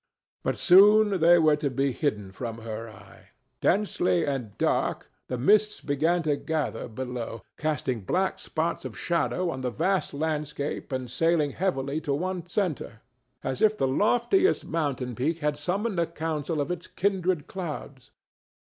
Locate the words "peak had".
15.13-15.55